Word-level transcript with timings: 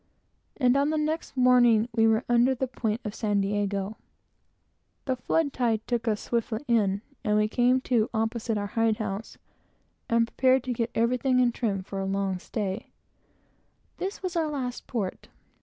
And 0.57 0.75
on 0.75 0.89
the 0.89 0.97
next 0.97 1.37
morning 1.37 1.87
we 1.95 2.07
were 2.07 2.23
under 2.27 2.55
the 2.55 2.65
high 2.65 2.79
point 2.79 3.01
of 3.05 3.13
San 3.13 3.39
Diego. 3.39 3.97
The 5.05 5.15
flood 5.15 5.53
tide 5.53 5.85
took 5.85 6.07
us 6.07 6.21
swiftly 6.21 6.61
in, 6.67 7.03
and 7.23 7.37
we 7.37 7.47
came 7.47 7.79
to, 7.81 8.09
opposite 8.11 8.57
our 8.57 8.65
hide 8.73 8.97
house, 8.97 9.37
and 10.09 10.25
prepared 10.25 10.63
to 10.63 10.73
get 10.73 10.89
everything 10.95 11.39
in 11.39 11.51
trim 11.51 11.83
for 11.83 11.99
a 11.99 12.05
long 12.05 12.39
stay. 12.39 12.89
This 13.97 14.23
was 14.23 14.35
our 14.35 14.47
last 14.49 14.87
port. 14.87 15.27